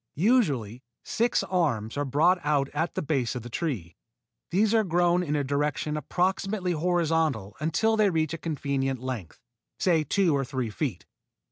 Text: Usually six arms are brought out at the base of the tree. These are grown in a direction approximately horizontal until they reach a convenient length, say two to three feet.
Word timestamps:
Usually 0.15 0.81
six 1.03 1.43
arms 1.43 1.95
are 1.95 2.05
brought 2.05 2.39
out 2.43 2.69
at 2.73 2.95
the 2.95 3.03
base 3.03 3.35
of 3.35 3.43
the 3.43 3.51
tree. 3.51 3.97
These 4.49 4.73
are 4.73 4.83
grown 4.83 5.21
in 5.21 5.35
a 5.35 5.43
direction 5.43 5.95
approximately 5.95 6.71
horizontal 6.71 7.55
until 7.59 7.95
they 7.95 8.09
reach 8.09 8.33
a 8.33 8.39
convenient 8.39 8.99
length, 8.99 9.39
say 9.77 10.03
two 10.03 10.35
to 10.39 10.43
three 10.43 10.71
feet. 10.71 11.05